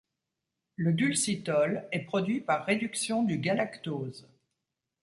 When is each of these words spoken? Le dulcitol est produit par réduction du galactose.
Le 0.77 0.93
dulcitol 0.93 1.87
est 1.91 1.99
produit 2.05 2.41
par 2.41 2.65
réduction 2.65 3.21
du 3.21 3.37
galactose. 3.37 4.27